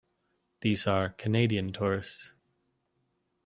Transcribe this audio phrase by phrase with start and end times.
[0.61, 2.33] These are Canadian tourists.